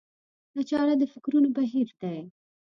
دا 0.55 0.61
چاره 0.69 0.93
د 0.97 1.03
فکرونو 1.13 1.47
بهير 1.57 1.87
دی. 2.01 2.17